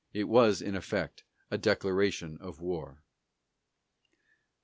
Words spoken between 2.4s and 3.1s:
of war.